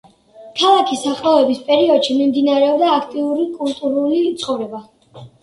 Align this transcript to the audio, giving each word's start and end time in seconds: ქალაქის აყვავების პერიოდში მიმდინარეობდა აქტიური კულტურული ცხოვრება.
ქალაქის 0.59 1.03
აყვავების 1.11 1.59
პერიოდში 1.67 2.15
მიმდინარეობდა 2.21 2.89
აქტიური 2.95 3.47
კულტურული 3.61 4.25
ცხოვრება. 4.43 4.83